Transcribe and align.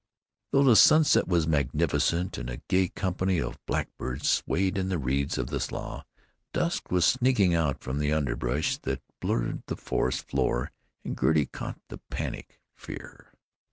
Though 0.51 0.63
the 0.63 0.75
sunset 0.75 1.27
was 1.27 1.45
magnificent 1.45 2.39
and 2.39 2.49
a 2.49 2.63
gay 2.67 2.87
company 2.87 3.39
of 3.39 3.63
blackbirds 3.67 4.27
swayed 4.27 4.79
on 4.79 4.89
the 4.89 4.97
reeds 4.97 5.37
of 5.37 5.51
the 5.51 5.59
slough, 5.59 6.07
dusk 6.53 6.89
was 6.89 7.05
sneaking 7.05 7.53
out 7.53 7.83
from 7.83 7.99
the 7.99 8.11
underbrush 8.11 8.77
that 8.77 9.03
blurred 9.19 9.61
the 9.67 9.75
forest 9.77 10.27
floor, 10.27 10.71
and 11.05 11.15
Gertie 11.19 11.45
caught 11.45 11.79
the 11.89 11.99
panic 12.09 12.59
fear. 12.75 13.31